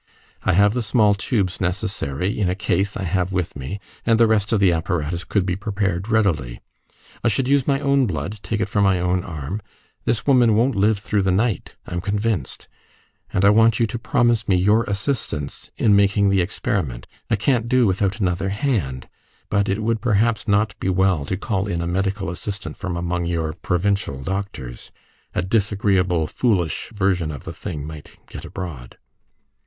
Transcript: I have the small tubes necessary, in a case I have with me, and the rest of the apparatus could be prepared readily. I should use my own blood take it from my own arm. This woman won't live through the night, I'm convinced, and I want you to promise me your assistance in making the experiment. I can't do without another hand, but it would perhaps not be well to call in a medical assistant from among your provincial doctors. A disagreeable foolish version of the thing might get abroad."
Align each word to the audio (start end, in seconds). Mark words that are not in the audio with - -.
I 0.41 0.53
have 0.53 0.73
the 0.73 0.81
small 0.81 1.13
tubes 1.13 1.61
necessary, 1.61 2.39
in 2.39 2.49
a 2.49 2.55
case 2.55 2.97
I 2.97 3.03
have 3.03 3.33
with 3.33 3.55
me, 3.55 3.79
and 4.03 4.19
the 4.19 4.25
rest 4.25 4.51
of 4.51 4.59
the 4.59 4.71
apparatus 4.71 5.23
could 5.23 5.45
be 5.45 5.55
prepared 5.55 6.09
readily. 6.09 6.59
I 7.23 7.27
should 7.27 7.47
use 7.47 7.67
my 7.67 7.79
own 7.79 8.07
blood 8.07 8.39
take 8.41 8.61
it 8.61 8.67
from 8.67 8.83
my 8.83 8.99
own 8.99 9.23
arm. 9.23 9.61
This 10.05 10.25
woman 10.25 10.55
won't 10.55 10.73
live 10.75 10.97
through 10.97 11.21
the 11.21 11.29
night, 11.31 11.75
I'm 11.85 12.01
convinced, 12.01 12.67
and 13.31 13.45
I 13.45 13.51
want 13.51 13.79
you 13.79 13.85
to 13.85 13.99
promise 13.99 14.47
me 14.47 14.55
your 14.55 14.85
assistance 14.85 15.69
in 15.77 15.95
making 15.95 16.29
the 16.31 16.41
experiment. 16.41 17.05
I 17.29 17.35
can't 17.35 17.69
do 17.69 17.85
without 17.85 18.19
another 18.19 18.49
hand, 18.49 19.07
but 19.51 19.69
it 19.69 19.83
would 19.83 20.01
perhaps 20.01 20.47
not 20.47 20.73
be 20.79 20.89
well 20.89 21.25
to 21.25 21.37
call 21.37 21.67
in 21.67 21.79
a 21.79 21.85
medical 21.85 22.31
assistant 22.31 22.75
from 22.75 22.97
among 22.97 23.27
your 23.27 23.53
provincial 23.53 24.23
doctors. 24.23 24.91
A 25.35 25.43
disagreeable 25.43 26.25
foolish 26.25 26.89
version 26.91 27.29
of 27.29 27.43
the 27.43 27.53
thing 27.53 27.85
might 27.85 28.17
get 28.27 28.43
abroad." 28.45 28.97